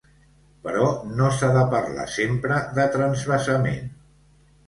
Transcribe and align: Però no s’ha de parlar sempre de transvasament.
Però 0.61 0.85
no 1.19 1.27
s’ha 1.41 1.49
de 1.57 1.65
parlar 1.75 2.07
sempre 2.15 2.57
de 2.79 2.87
transvasament. 2.97 3.93